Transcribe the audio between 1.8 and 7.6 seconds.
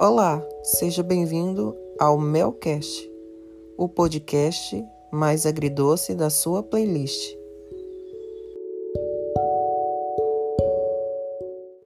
ao Melcast, o podcast mais agridoce da sua playlist.